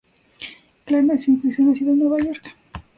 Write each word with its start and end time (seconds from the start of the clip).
Clark 0.83 1.05
nació 1.05 1.35
y 1.35 1.41
creció 1.41 1.63
en 1.63 1.69
la 1.69 1.75
ciudad 1.75 1.91
de 1.91 1.97
Nueva 1.99 2.19
York. 2.21 2.43